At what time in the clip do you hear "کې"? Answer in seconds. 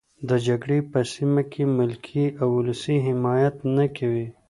1.51-1.63